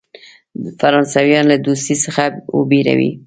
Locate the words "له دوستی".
1.51-1.95